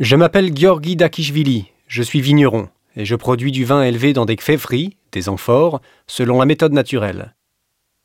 [0.00, 4.36] Je m'appelle Georgi Dakishvili, je suis vigneron et je produis du vin élevé dans des
[4.36, 7.34] kfefri, des amphores, selon la méthode naturelle.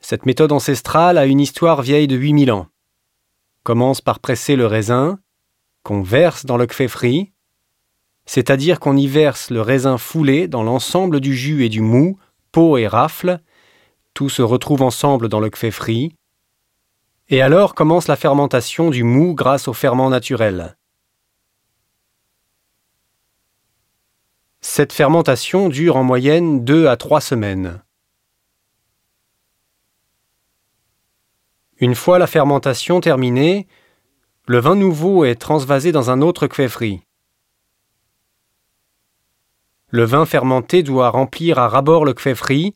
[0.00, 2.66] Cette méthode ancestrale a une histoire vieille de 8000 ans.
[3.62, 5.20] Commence par presser le raisin,
[5.84, 7.30] qu'on verse dans le kfefri,
[8.24, 12.18] c'est-à-dire qu'on y verse le raisin foulé dans l'ensemble du jus et du mou,
[12.50, 13.38] peau et rafle,
[14.12, 16.16] tout se retrouve ensemble dans le kfefri,
[17.28, 20.76] et alors commence la fermentation du mou grâce au ferment naturel.
[24.76, 27.82] Cette fermentation dure en moyenne 2 à 3 semaines.
[31.78, 33.66] Une fois la fermentation terminée,
[34.46, 37.00] le vin nouveau est transvasé dans un autre kfefri.
[39.88, 42.74] Le vin fermenté doit remplir à rabord le kfefri,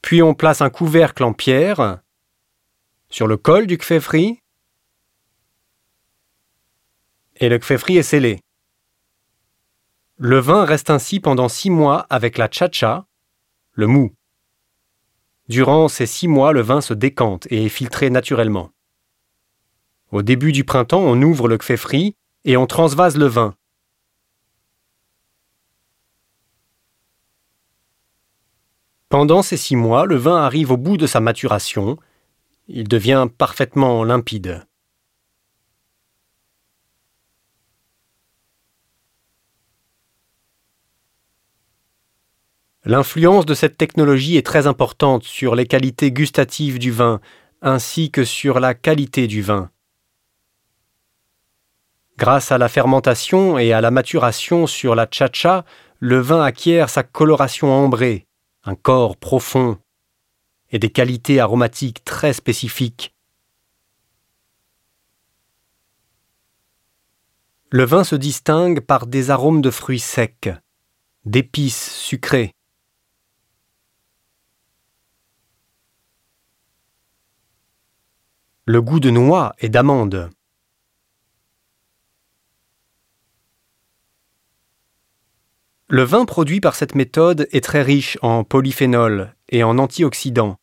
[0.00, 2.02] puis on place un couvercle en pierre
[3.08, 4.38] sur le col du kfefri
[7.34, 8.43] et le kfefri est scellé.
[10.16, 13.06] Le vin reste ainsi pendant six mois avec la tchatcha,
[13.72, 14.14] le mou.
[15.48, 18.70] Durant ces six mois, le vin se décante et est filtré naturellement.
[20.12, 23.56] Au début du printemps, on ouvre le kfefri et on transvase le vin.
[29.08, 31.98] Pendant ces six mois, le vin arrive au bout de sa maturation.
[32.68, 34.64] Il devient parfaitement limpide.
[42.86, 47.20] L'influence de cette technologie est très importante sur les qualités gustatives du vin,
[47.62, 49.70] ainsi que sur la qualité du vin.
[52.18, 55.64] Grâce à la fermentation et à la maturation sur la tchatcha,
[55.98, 58.26] le vin acquiert sa coloration ambrée,
[58.64, 59.78] un corps profond
[60.70, 63.14] et des qualités aromatiques très spécifiques.
[67.70, 70.50] Le vin se distingue par des arômes de fruits secs,
[71.24, 72.54] d'épices sucrées,
[78.66, 80.30] le goût de noix et d'amande.
[85.88, 90.56] Le vin produit par cette méthode est très riche en polyphénol et en antioxydants,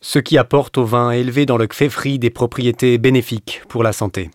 [0.00, 4.30] ce qui apporte au vin élevé dans le kfefri des propriétés bénéfiques pour la santé.